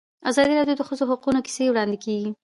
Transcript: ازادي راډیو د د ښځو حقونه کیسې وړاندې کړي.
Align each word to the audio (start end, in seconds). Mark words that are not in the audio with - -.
ازادي 0.29 0.53
راډیو 0.59 0.77
د 0.77 0.81
د 0.85 0.87
ښځو 0.89 1.03
حقونه 1.11 1.39
کیسې 1.45 1.63
وړاندې 1.71 1.97
کړي. 2.03 2.17